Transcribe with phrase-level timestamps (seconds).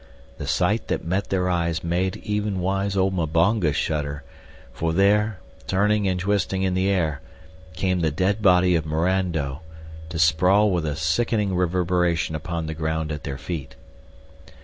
[0.39, 4.23] The sight that met their eyes made even wise old Mbonga shudder,
[4.73, 7.21] for there, turning and twisting in the air,
[7.75, 9.61] came the dead body of Mirando,
[10.09, 13.75] to sprawl with a sickening reverberation upon the ground at their feet.